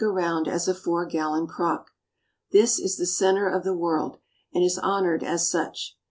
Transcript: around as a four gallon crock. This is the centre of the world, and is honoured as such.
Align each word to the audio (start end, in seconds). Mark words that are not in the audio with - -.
around 0.03 0.47
as 0.47 0.67
a 0.67 0.73
four 0.73 1.05
gallon 1.05 1.45
crock. 1.45 1.91
This 2.51 2.79
is 2.79 2.97
the 2.97 3.05
centre 3.05 3.47
of 3.47 3.63
the 3.63 3.75
world, 3.77 4.17
and 4.51 4.63
is 4.63 4.79
honoured 4.79 5.23
as 5.23 5.47
such. 5.47 5.95